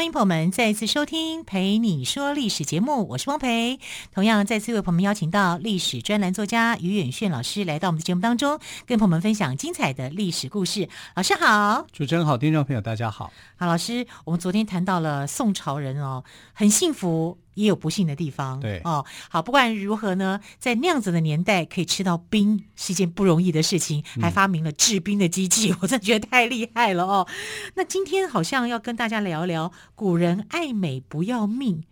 [0.00, 3.78] 欢迎朋友们再次收听《陪你说历史》节目，我是汪培。
[4.14, 10.88] 同样再次为朋友们邀请到历史专栏作家于远炫老师来到我们的节目当中，跟朋友们分享精彩的历史故事。
[11.14, 13.30] 老师好，主持人好，听众朋友大家好。
[13.58, 17.36] 好，老师，我们昨天谈到了宋朝人哦，很幸福。
[17.54, 27.26] 也有不幸的地方，对哦，好，不管如何呢，在那样子的年代可以吃到冰是一件不容易的事情，还发明了制冰的机器，嗯、 我真的觉得太厉害了哦。
[27.74, 31.84] 那今天好像要跟大家聊聊古人爱美不要命，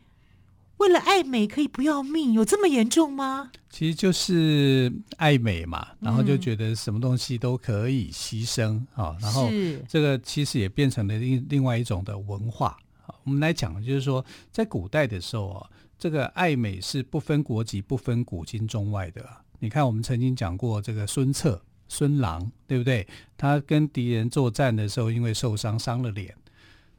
[0.78, 3.50] 为了爱美可以不要命，有这么严重吗？
[3.68, 9.50] 其实就是爱美嘛，然后就觉得什么东西都可以牺牲啊、嗯哦，然后
[9.86, 12.78] 这个其实也变成了另另外一种的文化。
[13.24, 19.26] 我们来讲，就是说，在古代的时候啊，这个爱美是不分国籍、不分古今中外的。
[19.60, 23.06] 你看，我们曾经讲过这个孙策、孙郎，对不对？
[23.36, 26.34] 他跟敌人作战的时候，因为受伤伤了脸，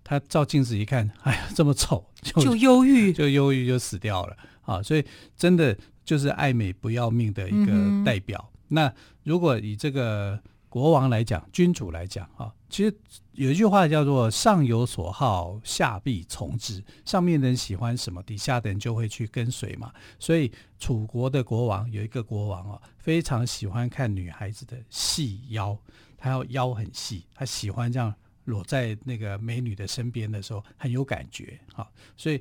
[0.03, 4.83] 他照镜子一看，哎呀，这么丑，就就忧郁，就忧郁，就死掉了啊！
[4.83, 5.05] 所以，
[5.37, 7.71] 真的就是爱美不要命的一个
[8.05, 8.51] 代表。
[8.53, 12.95] 嗯、那如果以这个国王来讲，君主来讲，啊，其实
[13.31, 16.83] 有一句话叫做“上有所好，下必从之”。
[17.03, 19.91] 上面的人喜欢什么，底下的人就会去跟随嘛。
[20.19, 25.77] 所以楚国的国王有一个国王啊，非常喜欢看女孩子的细腰，
[26.15, 28.13] 他要腰很细，他喜欢这样
[28.45, 31.89] 裸在那个美女的身边的时候很有感觉啊。
[32.15, 32.39] 所以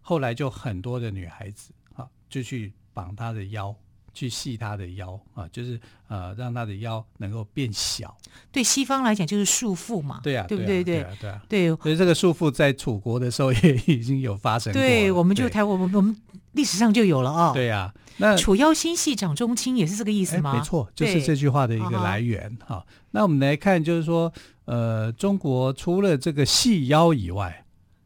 [0.00, 3.74] 后来就很多的女孩子啊，就去绑他的腰。
[4.12, 8.16] 去细他的腰啊，就是呃，让他的腰能够变小。
[8.52, 10.20] 对西方来讲，就是束缚嘛。
[10.22, 10.82] 对啊，对不对？
[10.82, 11.42] 对啊，对啊。
[11.48, 14.80] 对，所以这个束缚在楚国的时候也已经有发生过。
[14.80, 16.16] 对，我们就台我们我们
[16.52, 17.52] 历史上就有了哦。
[17.54, 20.54] 对呀，那楚腰纤细掌中轻也是这个意思吗？
[20.54, 22.84] 没错，就是这句话的一个来源哈。
[23.12, 24.32] 那我们来看，就是说，
[24.64, 27.64] 呃，中国除了这个细腰以外，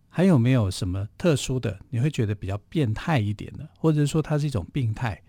[0.09, 1.79] 还有没有什么特殊的？
[1.91, 5.21] 你会觉得比较变态一点的，或者说它是一种病态？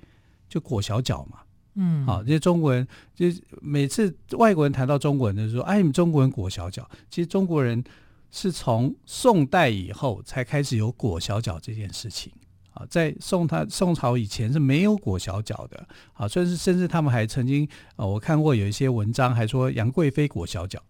[0.48, 1.40] 就裹小脚嘛，
[1.76, 3.28] 嗯，好，这些中国人就
[3.62, 7.84] 每次外国人谈到中国人，就说：“哎，你们中国人裹小脚。”其实中国人
[8.32, 12.32] 是从宋代以后才开始有裹小脚这件事情。
[12.74, 15.88] 啊，在宋他宋朝以前是没有裹小脚的。
[16.14, 20.82] 啊，甚至甚至他们还曾经啊，我看过有一些文章还说杨贵妃裹小脚，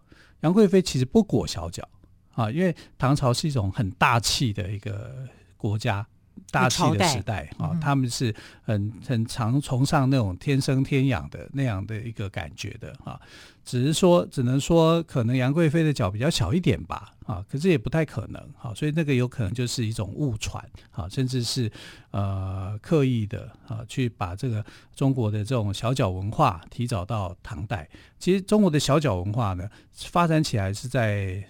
[0.42, 1.88] 杨贵妃其实不裹小脚。
[2.34, 5.28] 啊，因为唐朝是一种很大气的一个
[5.58, 6.06] 国家。
[6.52, 8.34] 大气的时代啊、哦，他们是
[8.64, 13.20] 很很常崇尚那种天生天养的那样的一个感觉的啊，
[13.66, 21.70] 只是说只能说可能杨贵妃的脚比较小一点吧啊，可是也不太可能啊，所以那个有可能就是一种误传啊，甚至是
[22.12, 24.64] 呃刻意的啊去把这个
[24.96, 27.90] 中国的这种小脚文化提早到唐代。
[28.18, 31.44] 其实中国的小脚文化呢，发展起来是在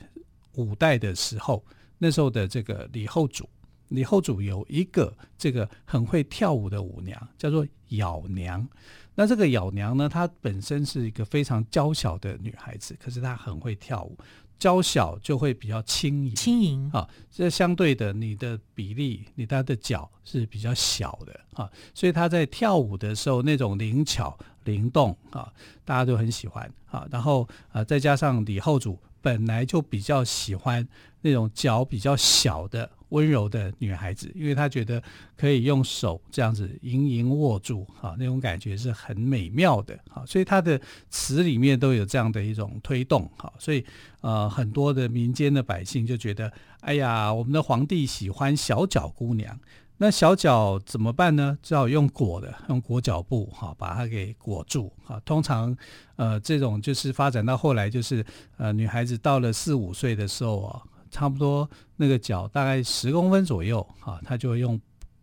[0.54, 1.64] 五代的时候，
[2.00, 3.48] 那时候的这个李后主。
[3.90, 8.68] 李后主有一个这个很会跳舞的舞娘，叫做咬娘。
[9.13, 14.18] 那这个咬娘呢，她本身是一个非常娇小的女孩子，可是她很会跳舞。
[14.57, 17.07] 娇小就会比较轻盈，轻盈啊。
[17.29, 25.52] 这相对的，你的比例，你她的脚是比较小的啊，所以她在跳舞的时候那种灵巧灵动啊，
[25.84, 27.07] 大家都很喜欢啊。
[27.12, 30.88] 然后啊，再加上李后主本来就比较喜欢
[31.22, 32.90] 那种脚比较小的。
[33.16, 35.02] 温柔的女孩子，因为她觉得
[35.38, 40.79] 可以用手这样子盈盈握住，哈，那种感觉是很美妙的，哈，所以她的
[41.09, 43.85] 词里面都有这样的一种推动，哈，所以
[44.20, 46.52] 呃，很多的民间的百姓就觉得，
[46.82, 49.58] 哎呀，我们的皇帝喜欢小脚姑娘，
[49.97, 51.58] 那小脚怎么办呢？
[51.64, 55.73] 只好用裹的，用裹脚布，哈，把它给裹住，哈，通常
[56.17, 58.26] 呃，这种就是发展到后来，就是
[58.58, 60.84] 呃，女孩子到了四五岁的时候啊。
[61.16, 64.78] 差不多那个脚大概十公分左右啊，他就会用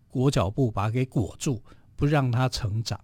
[0.09, 1.62] 裹脚布把它给裹住，
[1.97, 2.99] 不让它成长。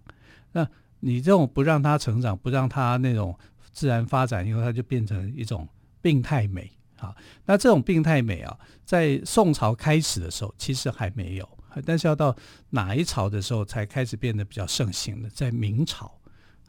[0.51, 0.67] 那
[0.99, 3.37] 你这种不让它成长，不让它那种
[3.71, 5.69] 自然发展以后，它就变成一种
[6.01, 7.15] 病态美啊。
[7.45, 11.47] 那这种病态美啊，在宋朝开始的时候其实还没有，
[11.85, 12.35] 但是要到
[12.71, 16.11] 哪一朝的时候才开始变得比较盛行的，在明朝。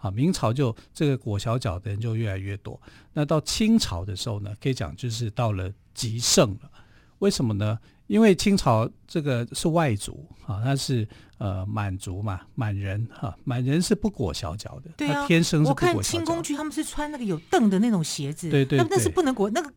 [0.01, 2.81] 啊，明朝就这个裹小脚的人就越来越多。
[3.13, 6.71] 那到清朝的时候呢，可以讲就是到了极盛了。
[7.19, 7.79] 为什么呢？
[8.07, 11.07] 因为清朝这个是外族啊，他是
[11.39, 15.97] 呃满族嘛，满人哈，满人是不裹小脚的，对啊，他天生是不裹小脚。
[15.99, 19.73] 我看清宫剧他们是穿那个有凳的那种鞋子，对对，对，那那是不能裹那个。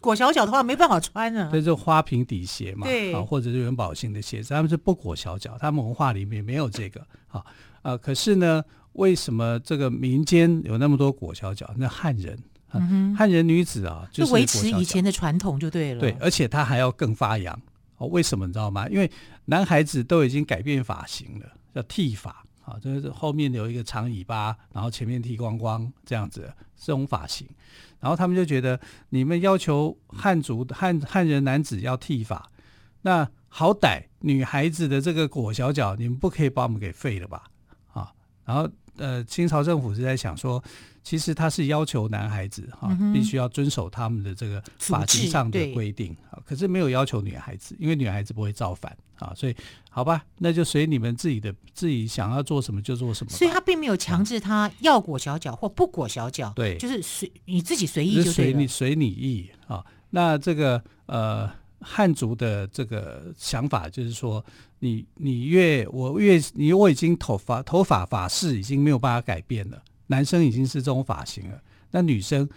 [0.00, 7.44] 裹小脚的话没办法穿啊，这是花瓶底鞋嘛，对，啊，或者是元宝型的鞋子，他们是不裹小脚，他们文化里面没有这个啊，
[7.82, 11.72] 呃，可是呢，为什么这个民间有那么多裹小脚？
[11.76, 12.38] 那汉人，
[13.16, 17.58] 汉人女子啊，就是维持以前的传统就对了，对，而且她还要更发扬
[17.98, 18.88] 哦，为什么你知道吗？
[18.88, 19.10] 因为
[19.46, 22.44] 男孩子都已经改变发型了，叫剃发。
[22.64, 27.44] 啊，就是后面留一个长尾巴，然后前面剃光光这样子，这种发型。
[27.98, 28.78] 然后他们就觉得，
[29.08, 32.48] 你们要求汉族汉汉人男子要剃发，
[33.00, 37.42] 那好歹女孩子的这个裹小脚，你们不可以把我们给废了吧？
[37.94, 38.12] 啊，
[38.44, 40.62] 然后呃，清朝政府是在想说。
[41.04, 49.56] 其实他是要求男孩子哈、嗯，必须要遵守他们的这个法庭上的规定啊，可是没有要求女孩子，因为女孩子不会造反啊，所以
[49.90, 53.32] 好吧，那就随你们自己的自己想要做什么就做什么。
[53.32, 59.84] 所以他并没有强制他要裹小脚或不裹小脚，对，就是随你自己随意就，随你随你意啊。
[60.10, 61.50] 那这个呃
[61.80, 64.44] 汉族的这个想法就是说，
[64.84, 69.80] 你你越我越你我已经头发头发发式已经没有办法改变了。
[70.08, 71.62] 男生已经是这种发型了，
[71.92, 72.48] 那女生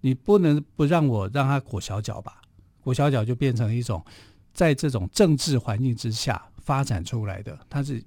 [0.00, 2.42] 你不能不让我让她裹小脚吧？
[2.82, 4.04] 裹小脚就变成一种
[4.52, 8.02] 在这种政治环境之下发展出来的，它是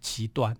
[0.00, 0.56] 极端。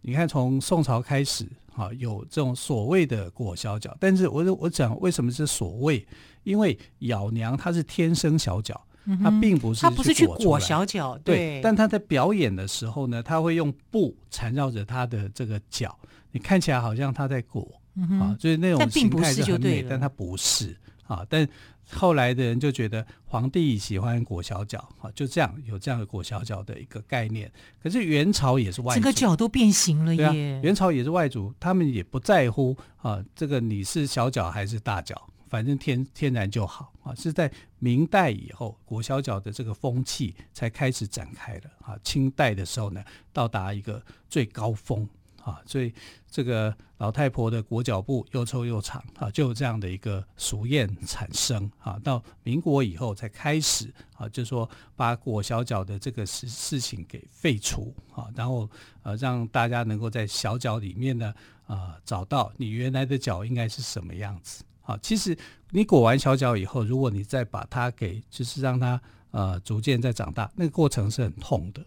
[0.00, 6.06] 你看，从宋朝开始，哈，有这种所谓的裹小脚，但是我我讲为什么是所谓？
[6.44, 8.80] 因为咬娘她是天生小脚，
[9.22, 11.60] 她并不是他不是去裹小脚，对。
[11.62, 15.98] 但他在表演的时候呢，他会用布缠绕着他的这个脚。
[16.32, 21.24] 你看起来好像他在裹、嗯、啊，就是那种形态是很美，但，但他不是啊。
[21.28, 21.46] 但
[21.90, 27.52] 后来的人就觉得皇帝喜欢裹小脚啊，就这样有这样的裹小脚的一个概念。
[27.82, 30.60] 可是元朝也是外族，整个脚都变形了耶。
[30.62, 37.14] 元朝也是外族，他们也不在乎啊，这个你是小脚还是大脚，反正天天然就好啊。
[37.14, 37.48] 是在
[37.78, 41.96] 明代以后，裹小脚的这个风气才开始展开了啊。
[42.02, 45.08] 清代的时候呢，到达一个最高峰。
[45.44, 45.92] 啊，所以
[46.26, 52.00] 这个老太婆的裹脚布又臭又长啊，就有这样的一个俗谚产生啊。
[52.02, 54.66] 到民国以后才开始啊，就说
[54.96, 58.66] 把裹小脚的这个事事情给废除啊，然后
[59.02, 61.34] 呃让大家能够在小脚里面呢
[61.66, 64.96] 啊找到你原来的脚应该是什么样子啊。
[65.02, 65.36] 其实
[65.70, 69.00] 你裹完小脚以后，如果你再把它给就是让它
[69.32, 71.84] 呃逐渐在长大，那个过程是很痛的。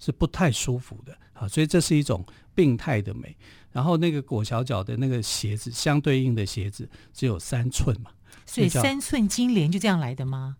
[0.00, 2.24] 是不太舒服的好，所以这是一种
[2.54, 3.36] 病态的美。
[3.72, 8.12] 然后那个裹小脚的那个鞋子，相对应的鞋子只有三寸嘛，
[8.46, 10.56] 所以三寸金莲就这样来的吗？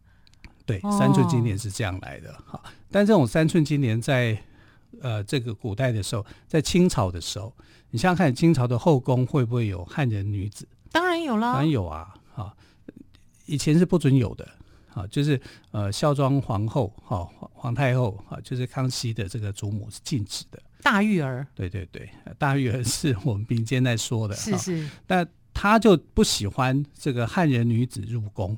[0.67, 2.37] 对，三寸金莲是这样来的。
[2.47, 4.37] 好，但这种三寸金莲在
[5.01, 7.55] 呃这个古代的时候，在清朝的时候，
[7.91, 10.67] 你想想看，清朝的后宫会不会有汉人女子？
[10.91, 12.15] 当然有了，当然有啊。
[12.35, 12.55] 啊，
[13.47, 14.49] 以前是不准有的。
[14.95, 15.41] 啊，就是
[15.71, 20.61] 呃，孝庄皇后哈，皇太后啊，就是康熙的这个祖母是禁止的。
[20.83, 24.91] 大玉儿，对对对，大玉儿是我们民间在说的，是是。
[25.07, 28.57] 但他就不喜欢这个汉人女子入宫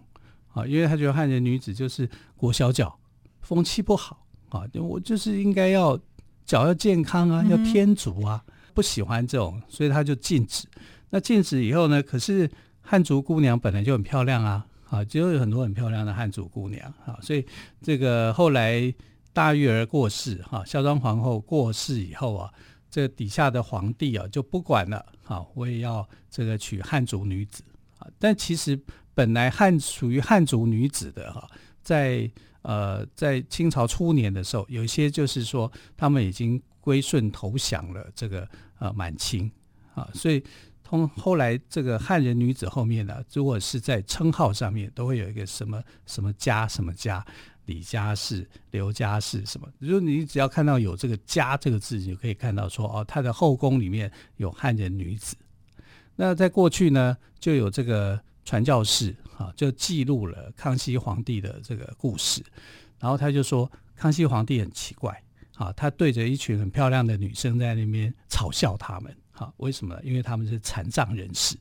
[0.54, 2.98] 啊，因为他觉得汉人女子就是裹小脚，
[3.42, 4.62] 风气不好啊。
[4.74, 5.98] 我就是应该要
[6.46, 10.66] 脚要健康啊，要天足啊，嗯，不喜欢这种，所以他就禁止。
[11.10, 12.50] 那禁止以后呢，可是
[12.80, 14.66] 汉族姑娘本来就很漂亮啊。
[14.90, 17.46] 啊，就有很多很漂亮的汉族姑娘啊，所以
[17.80, 18.92] 这个后来
[19.32, 22.52] 大玉儿过世哈，孝庄皇后过世以后啊，
[22.90, 27.62] 这底下的皇帝啊就不管了，好，我也要这个娶汉族女子
[28.00, 28.08] 啊。
[28.18, 28.76] 但其实
[29.14, 31.48] 本来汉属于汉族女子的哈，
[31.84, 32.28] 在
[32.62, 38.44] 呃在清朝初年的时候，有一些就是说他们已经归顺投降了这个
[38.80, 39.48] 呃满清
[39.94, 40.42] 啊，所以。
[40.90, 47.24] 从后来这个汉人女子后面呢，如果是在称号上面，都会有一个什么什么家什么家，
[47.66, 49.68] 李家氏、刘家氏什么。
[49.80, 55.36] 就是你只要看到有这个“家”这个字，你就可以看到说哦，他的后宫里面有汉人女子。
[56.16, 62.42] 那在过去呢，就有这个传教士啊，就记录了康熙皇帝的这个故事。
[62.98, 65.22] 然后他就说，康熙皇帝很奇怪
[65.54, 69.16] 啊，他对着一群很漂亮的女生在那边嘲笑他们。
[69.40, 69.98] 啊，为什么？
[70.02, 71.56] 因为他们是残障人士，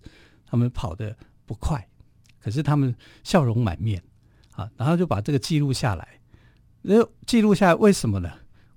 [0.46, 1.88] 他们跑得不快，
[2.38, 2.94] 可是他们
[3.24, 4.04] 笑容满面
[4.52, 6.20] 啊，然后就把这个记录下来。
[6.82, 6.96] 那
[7.26, 8.30] 记录下来为什么呢？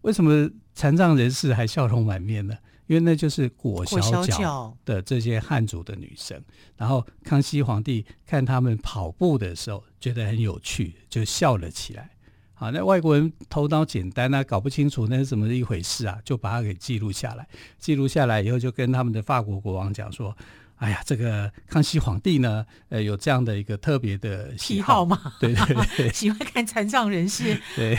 [0.02, 2.56] 为什么残障人士还笑容满面呢？
[2.86, 6.40] 因为那就是裹小脚的这些汉族的女生。
[6.76, 12.10] 然后康熙皇帝看他们跑步的时候觉得很有趣，就笑了起来。
[12.54, 17.46] 好，那外国人头脑简单啊，搞不清楚那是怎么一回事啊，就把它给记录下来。
[17.78, 20.36] 记录下来以后，就跟他们的法国国王讲说
[20.76, 25.34] ：“哎呀，这个康熙皇帝呢，呃，有这样的一个特别的喜好嘛？
[25.40, 27.60] 对对对， 喜欢看残障人士。
[27.74, 27.98] 对，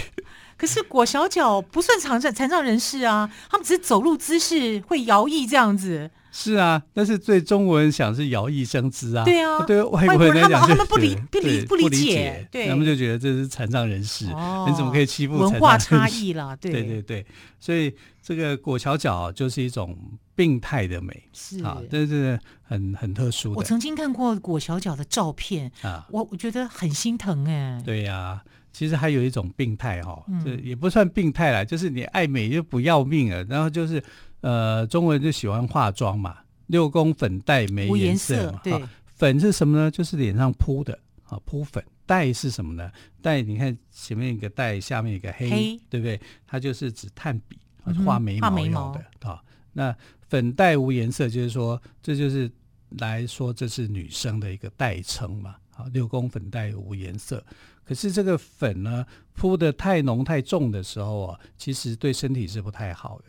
[0.58, 9.24] 可是裹小脚不算残障残障人士啊，他们只是走路姿势会摇曳这样子。”是啊，但是对中国人想是摇曳生姿啊。
[9.24, 15.38] 对啊，对外国人来讲，他们不理不理不理解，对，他们就觉得这是残障人士，你怎么可以欺负？
[15.38, 17.24] 文化差异啦，对对对，
[17.60, 19.96] 所以这个裹小脚就是一种
[20.34, 23.56] 病态的美，是啊，这是很很特殊的。
[23.58, 27.80] 我曾经看过裹小脚的照片啊，我我觉得很心疼哎。
[27.86, 28.42] 对呀，
[28.74, 34.04] 其实还有一种病态哈，这也不算病态啦，就是你爱美就不要命了，然后就是。
[34.44, 38.60] 呃，中国人就喜欢化妆嘛，六宫粉黛没颜色嘛。
[38.62, 38.74] 对，
[39.16, 39.90] 粉是什么呢？
[39.90, 41.82] 就是脸上铺的啊，铺粉。
[42.06, 42.92] 黛是什么呢？
[43.22, 46.20] 黛，你看前面一个黛，下面一个黑，黑对不对？
[46.46, 49.42] 它就是指炭笔啊，画眉毛用的啊。
[49.72, 49.96] 那
[50.28, 52.52] 粉黛无颜色，就是说，这就是
[52.98, 55.56] 来说这是女生的一个代称嘛。
[55.78, 57.42] 啊，六宫粉黛无颜色。
[57.86, 63.26] 可是这个粉呢，铺的太浓太重的时候啊，其实对身体是不太好的。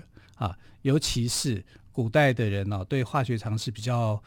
[0.47, 4.23] 啊，尤其是古代的人哦，对化学常识比较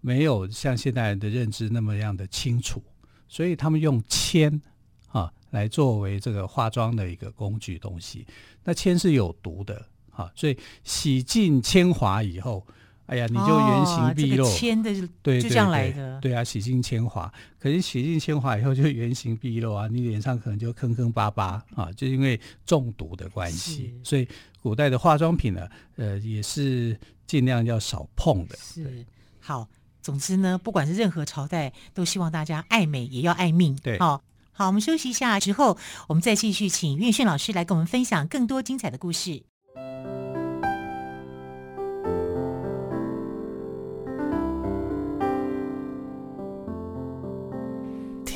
[0.00, 2.82] 没有像现代人的认知那么样的清楚，
[3.28, 4.60] 所以他们用铅
[5.08, 8.26] 啊来作为这个化妆的一个工具东西。
[8.64, 12.66] 那铅是有毒的啊，所以洗净铅华以后。
[13.08, 16.20] 哎呀，你就原形毕露，铅、哦这个、的对，就这样来的。
[16.20, 23.98] 对啊，洗尽铅华，可是洗尽铅华以后就原形毕露啊，你脸上可能就坑坑巴巴啊，就因为中毒的关系。
[24.04, 24.28] 所以
[24.60, 28.58] 古代的化妆品呢，呃，也是尽量要少碰的。
[28.58, 29.06] 是
[29.40, 29.66] 好，
[30.02, 33.74] 总之呢，不管是任何朝代，都希望大家爱美也要爱命。
[33.82, 34.22] 对，好，
[34.52, 39.42] 好，我们休息一下之后，我们再继续请韵炫老师来跟我们分享更多精彩的故事。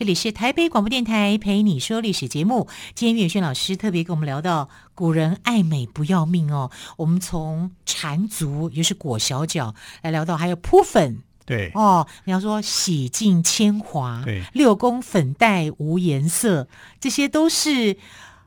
[0.00, 2.68] 这里是台北广播电台陪你说历史节目。
[2.94, 6.70] 今天岳轩老师特别跟我们聊到古人爱美不要命哦。
[6.98, 12.06] 我们从缠足，也就是裹小脚，来聊到还有铺粉，对哦。
[12.26, 16.68] 你要说洗尽铅华，对，六宫粉黛无颜色，
[17.00, 17.96] 这些都是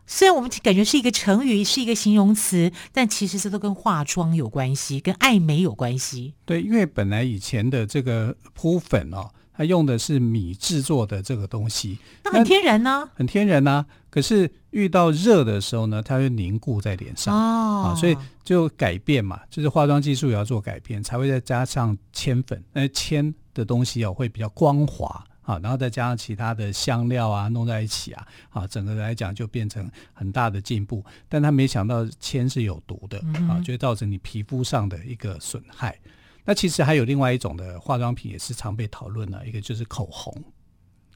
[0.07, 6.33] 虽然我们感觉是一个成语，是一个形容词，但其实这都跟化妆有关系，跟爱美有关系。
[6.45, 9.31] 对，因为本来以前的这个铺粉哦。
[9.53, 13.09] 它用的是米制作的这个东西，那很天然呢？
[13.13, 13.85] 很天然呐。
[14.09, 22.61] 可是遇到热的时候呢，它会凝固在脸上啊，所以就改变嘛，就是化妆技术也要做改变，才会再加上铅粉。
[22.73, 31.03] 那铅的东西哦，会比较光滑啊，然后再加上其他的香料啊，弄在一起啊，啊，整个来讲就变成很大的进步。
[31.29, 33.17] 但他没想到铅是有毒的
[33.47, 35.97] 啊，就会造成你皮肤上的一个损害。
[36.45, 40.33] 那其实还有另外一种的化妆品也是常被讨论的，一个就是口红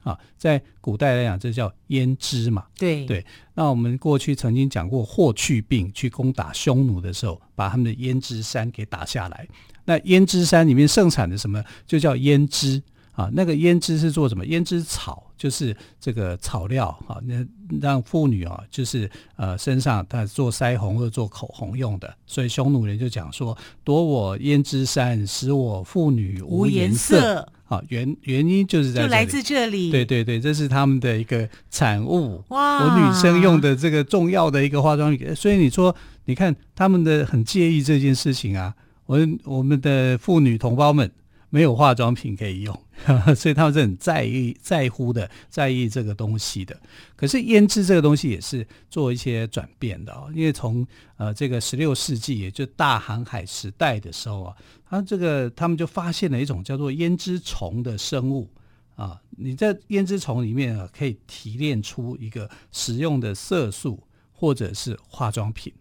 [0.03, 2.65] 啊，在古代来讲，这叫胭脂嘛。
[2.77, 3.25] 对对。
[3.55, 9.48] 那我们过去曾经讲过，霍去病去攻打匈奴的时候，把他们的胭脂山给打下来。
[9.86, 12.82] 那胭脂山里面盛产的什么，就叫胭脂
[13.15, 13.29] 啊。
[13.34, 14.45] 那个胭脂是做什么？
[14.45, 15.24] 胭脂草。
[15.38, 17.45] 就是这个草料啊，那
[17.81, 22.12] 让妇女啊，就是呃身上她做腮红或者做口红用的。
[22.25, 29.91] 所以匈奴人就讲说：“夺我胭脂山，使我妇女无颜色。”啊，原原因就是在这里，就来自这里。
[29.91, 32.41] 对对对，这是他们的一个产物。
[32.48, 35.36] 哇，我女生用的这个重要的一个化妆品。
[35.36, 35.93] 所以你说，
[36.24, 38.74] 你看他们的很介意这件事情啊。
[39.05, 41.12] 我我们的妇女同胞们。
[41.55, 42.81] 没有化妆品可以用，
[43.33, 46.77] 所以他们是很在意、在乎的，在意这个东西的。
[47.15, 50.85] 可是胭脂这个东西也是做一些转变的哦，因为从
[51.15, 58.50] 呃这个十六世纪，也就大航海时代的时候啊，他这个他们就发现了一种叫做胭脂虫的生物
[58.97, 65.71] 啊，你在胭脂虫里面啊可以提炼出一个使用的色素或者是化妆品。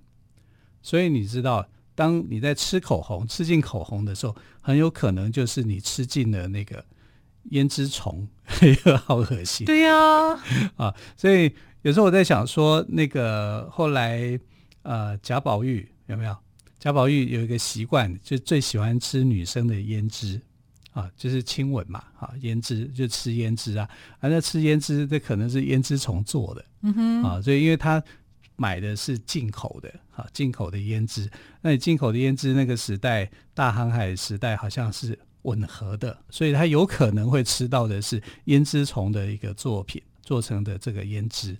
[0.82, 6.84] 所以你知道，当你在吃口红、吃进口红的时候，很有可能就是你吃进了那个
[7.50, 8.26] 胭脂虫，
[9.04, 9.64] 好恶心。
[9.64, 10.38] 对呀，
[10.76, 14.38] 啊，所以有时候我在想说，那个后来
[14.82, 16.36] 呃，贾宝玉有没有？
[16.78, 20.40] 贾宝玉有一个习惯，就最喜欢吃女生的胭脂
[20.92, 23.88] 啊，就是亲吻嘛，啊，胭脂就吃胭脂啊，
[24.20, 28.02] 啊，那吃胭脂这可能是胭脂虫做的，嗯哼，啊，所以因为他
[28.56, 31.30] 买的是进口的，啊，进口的胭脂，
[31.60, 41.56] 那你进口的胭脂那个时代大航海时代好像是吻合的，所以他有可能会吃到的是胭脂虫的一个作品做成的这个胭脂，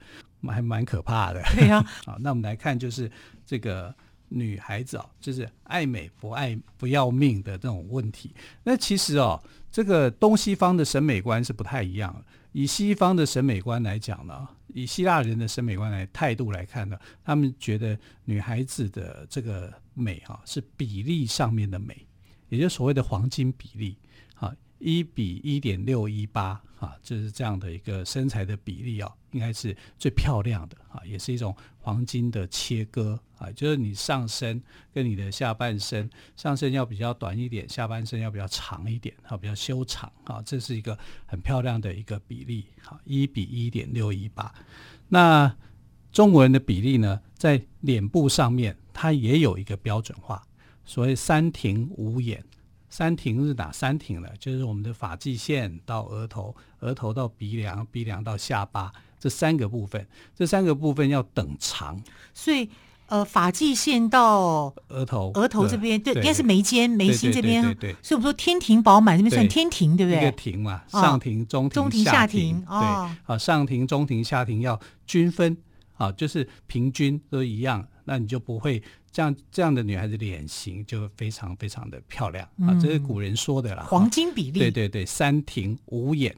[0.47, 1.43] 还蛮可怕的。
[1.55, 3.11] 对呀， 啊，那我们来看就是
[3.47, 3.95] 这个。
[4.31, 8.35] 女孩子哦，就是爱美不爱不要命的这种问题。
[8.65, 12.25] 那其实哦，这个东西方的审美观是不太一样的。
[12.54, 22.06] 以西方的审美观来讲呢，以希腊人的审美观来态度来看呢，他们觉得女孩子的这个美哈是比例上面的美，
[22.49, 23.99] 也就是所谓的黄金比例。
[24.37, 34.62] 啊一比一点六一八啊，就是这样的一个身材的比例啊，应该是最漂亮的啊，也是一种黄金的切割啊，就是你上身
[34.93, 44.55] 跟你的下半身，上身要比较短一点，下半身要比较长一点啊，比较修长啊，这是一个很漂亮的一个比例啊，一比一点六一八。
[45.09, 45.57] 那
[46.12, 50.43] 中国人的比例呢，在脸部上面，它也有一个标准化，
[50.85, 52.45] 所谓三庭五眼。
[52.97, 54.29] 三庭是哪三庭呢？
[54.39, 62.01] 就是我们的发际线到额头，额头到鼻梁，鼻梁到下巴这三个部分，这三个部分要等长。
[62.33, 62.71] 所以，
[63.07, 67.65] 呃，发际线到额头，额头这边对，应该是眉间、眉心这边。
[67.65, 67.97] 对对。
[68.01, 70.23] 所以我们说天庭饱满这边算天庭，对不对？
[70.23, 72.61] 一个庭嘛，上庭、中庭、中庭、下庭。
[72.61, 75.57] 对，啊，上庭、中庭、下庭要均分，
[75.97, 78.82] 啊，就是平均都一样，那你就不会。
[79.10, 82.78] 这样这样的女孩子脸型就非常非常的漂亮、嗯、啊！
[82.82, 84.58] 这是古人说的啦，黄金比例。
[84.58, 86.34] 对对对，三庭五眼，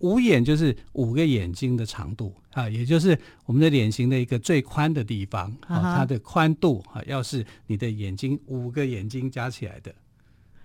[0.00, 9.90] 五眼就是五个眼睛的长度啊，也就是我们的脸型的一个最宽的地方啊，它的宽度啊，要是你的眼睛五个眼睛加起来的，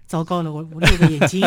[0.05, 1.41] 糟糕了，我我六个眼睛，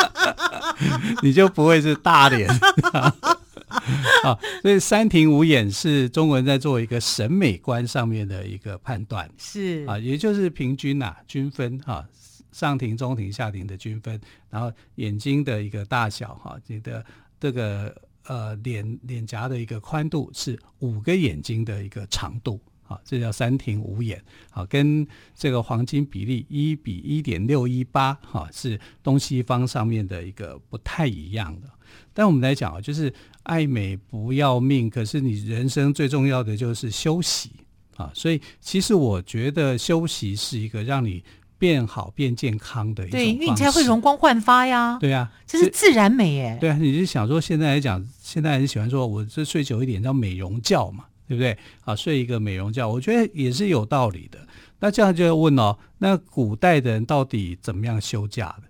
[1.24, 2.46] 你就不会是大脸。
[4.24, 9.84] 啊，所以三庭五眼是中国人在做一个审美观上面的一个判断，是。
[9.86, 12.08] 啊，也就是平均呐、啊，均分哈、啊，
[12.52, 17.04] 上庭、中庭、下庭的均分，然后眼睛的一个大小哈，你的
[17.40, 17.94] 这个
[18.26, 22.60] 呃脸脸颊的一个宽度是五个眼睛的一个长度，
[22.92, 31.68] 啊，这叫三庭五眼，啊，跟这个黄金比例一比一点六一八，哈，是东西方上面的一个不太一样的。
[32.14, 33.12] 但我们来讲啊，就是
[33.44, 37.50] 爱美不要命，可是你人生最重要的就是休息
[37.96, 38.10] 啊。
[38.14, 41.22] 所以其实我觉得休息是一个让你
[41.58, 43.26] 变好、变健康的一种方式。
[43.26, 44.98] 对，因为你才会容光焕发呀。
[44.98, 46.56] 对呀、啊，这是自然美耶。
[46.60, 51.56] 对啊，你是想说现在来讲，现在很喜欢说，我这睡久一点叫美容觉嘛，对不对？
[51.84, 54.38] 啊，睡一个美容觉，我觉得也是有道理的。
[54.80, 58.64] 那这样就要问哦，那古代的人到底怎么样休假的？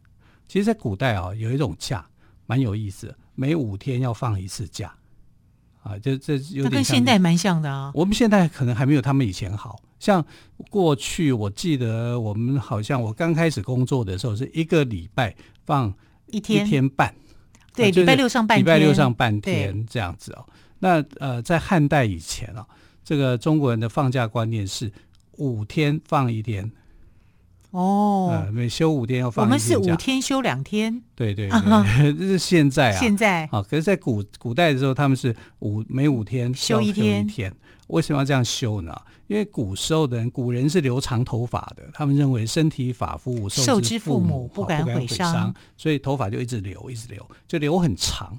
[0.47, 2.07] 其实，在古代啊，有一种假
[2.47, 3.17] 蛮有意思的。
[3.35, 4.95] 每五天要放一次假，
[5.83, 7.91] 啊，就这有点跟现代蛮像的啊。
[7.95, 10.23] 我们现在可能还没有他们以前好，像
[10.69, 15.35] 过去我记得我们好像我刚开始工作的时候是一个礼拜
[15.65, 15.93] 放
[16.27, 17.15] 一天一天半，
[17.75, 20.47] 对，礼拜六上半天，礼拜六上半天这样子哦。
[20.83, 22.67] 那呃，在汉代以前啊，
[23.05, 24.91] 这个中国人的放假观念是
[25.37, 26.69] 五天放一天。
[27.71, 29.77] 哦、呃，每休五天要放一天假。
[29.77, 31.01] 我们是五天休两天。
[31.15, 32.99] 对对对， 这是现在啊。
[32.99, 37.55] 现在啊，可是，在古古代的时候，他们是五每五天休一天。
[37.87, 38.93] 为什么要这样休呢？
[39.29, 48.37] 因为古时候的人，古人是留长头发的，他们认为身体发肤受之父母，不敢毁伤，所以头发就一直留，一直留，就留很长。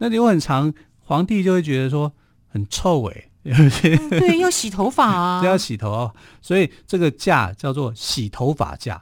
[0.00, 0.72] 那留很长，
[1.08, 2.12] 皇帝就会觉得说
[2.48, 3.56] 很臭哎、 欸。
[3.56, 9.00] 嗯、对， 要洗头发啊，要洗头哦，所以这个假叫做洗头发假。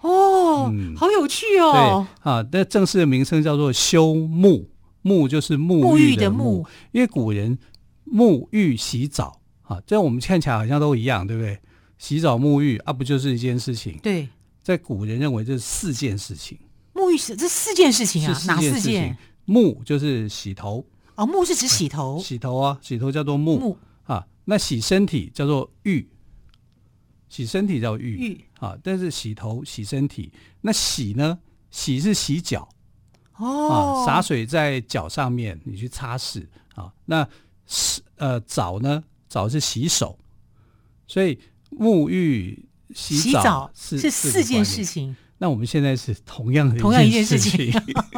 [0.00, 2.04] 哦、嗯，好有趣哦。
[2.24, 4.66] 对啊，那正式的名称叫做修沐，
[5.04, 7.56] 沐就是沐浴的沐，因为古人
[8.04, 11.60] 沐浴洗澡啊，这样我们看起来好像都一样，对不对？
[11.98, 13.96] 洗澡沐浴啊，不就是一件事情？
[14.02, 14.28] 对，
[14.64, 16.58] 在古人认为这是四件事情。
[16.94, 19.16] 沐浴是这四件事情啊，哪四件？
[19.46, 20.84] 沐就是洗头。
[21.18, 24.24] 哦，沐是指洗头，洗头啊，洗头叫做沐，沐啊。
[24.44, 26.08] 那洗身体叫做浴，
[27.28, 28.78] 洗身体叫浴，浴啊。
[28.84, 31.40] 但是洗头、洗身体，那洗呢？
[31.72, 32.68] 洗是洗脚，
[33.36, 36.92] 哦，啊，洒水在脚上面，你去擦拭啊。
[37.04, 37.28] 那
[37.66, 40.16] 是呃澡呢，澡是洗手，
[41.08, 41.36] 所以
[41.72, 45.16] 沐浴、洗澡是是四件事情。
[45.38, 47.72] 那我们现在是同样的同样一件事情，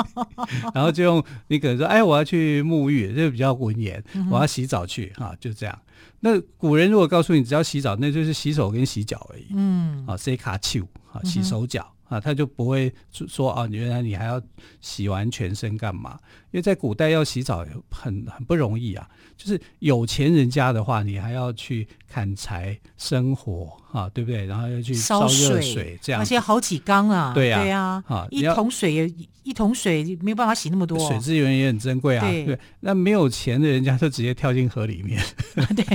[0.74, 5.78] 然后就用你可能说，哎，我要去沐浴，这个比较文言，我要洗澡去哈，就这样。
[6.20, 9.46] 那古人如果告诉你只要洗澡，那就是洗手跟洗脚而已。
[9.54, 14.40] 嗯，啊，洗卡丘啊，洗手脚啊，他就不会说啊，原来你还要
[14.80, 16.18] 洗完全身干嘛？
[16.50, 19.08] 因为在古代要洗澡很很不容易啊。
[19.36, 24.44] 就是有钱人家的话，你还要去砍柴生火啊，对不对？
[24.46, 29.08] 然后要去烧热水，这样，而且好几缸啊，对呀，对呀，啊，一桶水也
[29.44, 32.20] 一桶水没有办法洗那么多，水资源也很珍贵啊。
[32.28, 35.22] 对，那没有钱的人家就直接跳进河里面。
[35.76, 35.86] 对，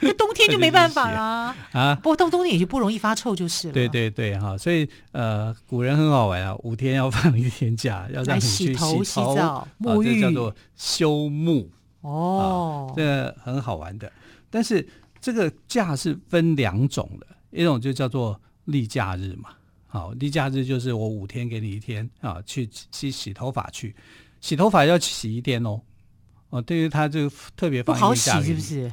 [0.00, 1.94] 那冬天就没办法啦 啊。
[1.96, 3.74] 不过到冬天也就不容易发臭就是了。
[3.74, 11.66] 对对对哈，所以呃，古人很好玩啊，五天要放一天假，要让你去洗头、洗澡、沐浴，这叫做休沐。
[12.00, 14.10] 哦，这很好玩的，
[14.48, 14.86] 但是
[15.20, 19.50] 这个假是分两种的，一种就叫做例假日嘛。
[19.86, 23.94] 好，例假日就是我五天给你一天啊，去去洗头发去，
[24.40, 25.80] 洗头发要洗一天哦。
[26.50, 28.92] 哦，对于他就特别放好洗是不是？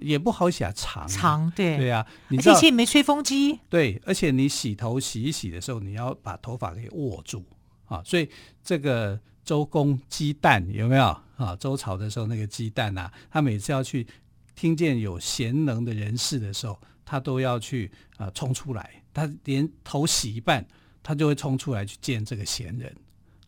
[0.00, 2.06] 也不好洗啊，长长对对啊，
[2.46, 3.60] 而且没吹风机。
[3.68, 7.44] 对，而且你洗头洗一洗的时候，你要把头发给握住
[7.86, 8.28] 啊，所以
[8.62, 9.20] 这个。
[9.44, 11.04] 周公鸡蛋有没有
[11.36, 11.54] 啊？
[11.60, 14.06] 周朝的时候那个鸡蛋啊，他每次要去
[14.54, 19.02] 听见有贤能的人士的时候，他都要去啊冲出来。
[19.12, 20.66] 他连头洗一半，
[21.02, 22.94] 他就会冲出来去见这个贤人。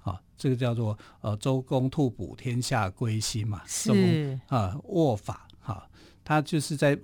[0.02, 3.62] 啊，这个叫做呃周公吐哺，天下归心嘛。
[3.66, 5.88] 是啊，握法哈，
[6.22, 6.96] 他就是在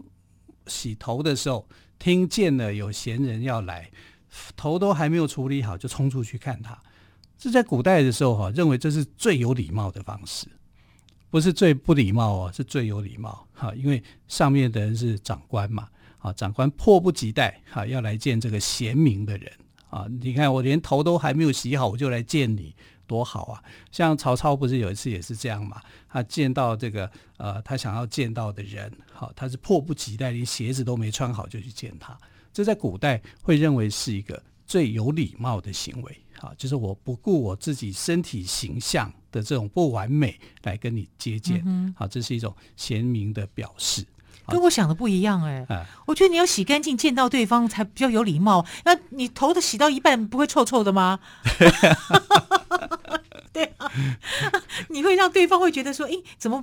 [0.68, 3.90] 洗头的时候，听见了有贤人要来，
[4.56, 6.80] 头都还没有处理好，就冲出去看他。
[7.36, 10.46] 这在古代的时候哈，认为这是最有礼貌的方式，
[11.32, 19.50] 不是最不礼貌哦，是最有礼貌哈，因为上面的人是长官嘛，啊，长官迫不及待哈要来见这个贤明的人
[19.88, 23.64] 啊，你看我连头都还没有洗好，我就来见你，多好啊！
[23.90, 32.14] 像曹操不是有一次也是这样嘛，他见到这个呃他想要见到的人，好，他是迫不及待，连鞋子都没穿好就去见他，
[32.52, 36.18] 这在古代会认为是一个最有礼貌的行为。
[36.40, 44.04] 啊，就是我不顾我自己身体形象的这种不完美来跟你接见，好、嗯好，这是一种贤明的表示，
[44.46, 45.74] 跟我想的不一样哎、欸。
[45.74, 48.64] 啊、我觉得你要洗干净见到对方才比较有礼貌。
[48.84, 51.18] 那你头的洗到一半不会臭臭的吗？
[53.52, 53.86] 对啊，
[54.88, 56.56] 你会让对方会觉得说，哎，怎么，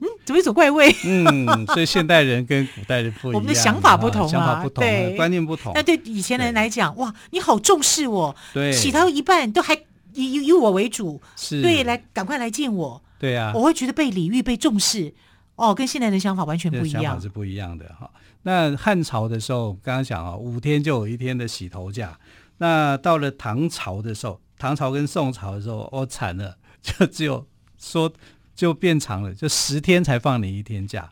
[0.00, 0.92] 嗯，怎么一种怪味？
[1.06, 5.72] 嗯，所以现代人跟古代人不一样，我们的想法不同啊，想法不同，对，观念不同。
[5.72, 9.78] 那对以前人来讲，哇，你好重视我，对，洗到一半都还
[10.14, 15.14] 以以以我为主，是，对，来赶快来见我，对啊，我会觉得被礼遇、被重视，
[15.56, 18.10] 哦，跟现在的想法完全不一样，想法是不一样的哈。
[18.42, 22.18] 那汉朝的时候，刚刚讲啊，五天就有一天的洗头假。
[22.58, 24.40] 那到了唐朝的时候。
[24.58, 27.44] 唐朝跟宋朝的时候，我、哦、惨了，就只有
[27.80, 28.12] 说
[28.54, 31.10] 就变长了，就十天才放你一天假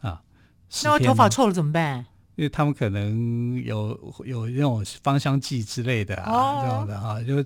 [0.00, 0.20] 啊。
[0.82, 2.06] 那我头发臭了怎么办？
[2.40, 7.44] 因为他们可能有有那种芳香剂之类的啊，哦、这样的啊，就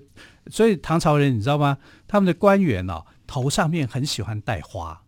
[0.49, 1.77] 所以唐朝人你知道吗？
[2.07, 5.01] 他们的官员哦，头上面很喜欢戴花。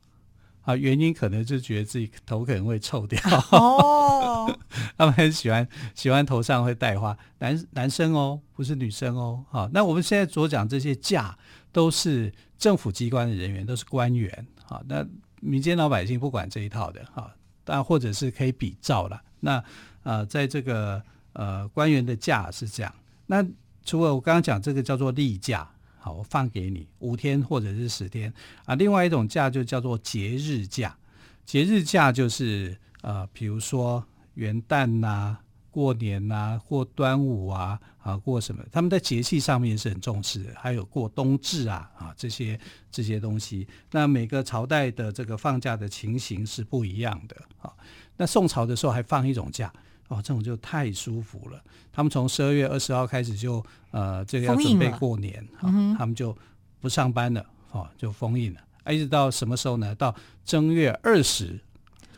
[0.63, 3.17] 啊，原因可能就觉得自己头可能会臭掉
[3.53, 4.53] 哦，
[4.97, 9.45] 他们很喜欢喜欢头上会戴花，男男生哦，不是女生哦。
[9.49, 11.37] 好，那我们现在所讲这些假
[11.71, 14.45] 都是政府机关的人员，都是官员。
[14.65, 15.07] 好，那
[15.39, 17.31] 民间老百姓不管这一套的哈，
[17.67, 19.21] 但或者是可以比照了。
[19.41, 19.63] 那
[20.01, 21.03] 呃，在这个
[21.33, 22.91] 呃官员的假是这样。
[23.25, 23.45] 那
[23.83, 25.69] 除了我刚刚讲这个叫做例假。
[25.99, 28.75] 好，我放给你五天或者是十天啊。
[28.75, 30.95] 另外一种假就叫做节日假，
[31.43, 34.01] 节日假就是呃，比如说
[34.35, 35.37] 元旦呐、
[35.77, 38.63] 过年呐、啊、过端午啊啊，过什么？
[38.71, 40.49] 他们在节气上面是很重视的。
[40.55, 42.59] 还有过冬至啊啊，这些
[42.89, 43.67] 这些东西。
[43.91, 47.71] 那每个朝代的这个放假的情形是不一样的啊。
[48.15, 49.71] 那宋朝的时候还放一种假。
[50.07, 51.63] 哦，这种就太舒服了。
[51.91, 56.35] 他们从十二月二十号开始就呃，这个要准备过年，哈、哦，他们就
[56.81, 58.91] 不上班了，哦，就封印了。
[58.91, 59.93] 一直到什么时候呢？
[59.93, 61.59] 到正月二十，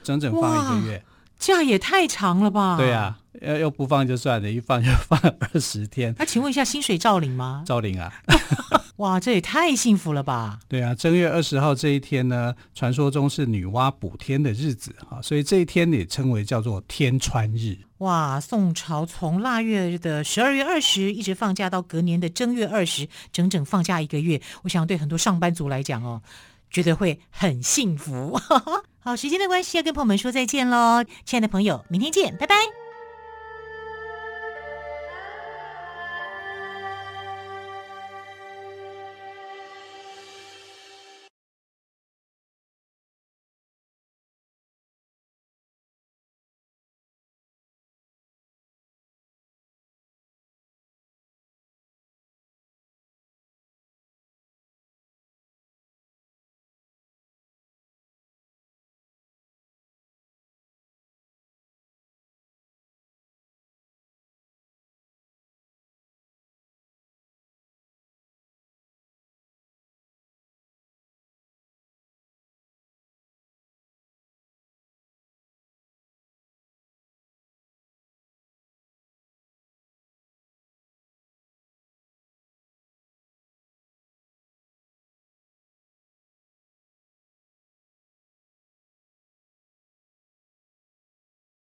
[0.02, 1.04] 整整放一个月，
[1.40, 2.78] 假也太长了吧？
[2.78, 6.14] 对呀、啊，要要不放就算了，一放就放二十天。
[6.20, 7.64] 那请问一下，薪水照领吗？
[7.66, 8.14] 照领啊。
[8.98, 10.60] 哇，这也太幸福了吧！
[10.68, 17.78] 对啊，正月二十号这一天呢，传说中是女娲补天的日子啊，所以这一天也称为叫做天穿日。
[18.00, 24.42] 哇，宋朝从腊月的十二月二十一直放假到隔年的正月二十，整整放假一个月。
[24.64, 26.22] 我想对很多上班族来讲哦，
[26.70, 28.40] 觉得会很幸福。
[29.02, 32.89] 好，时间的关系要跟朋友们说再见喽，亲爱的朋友，明天见，拜拜。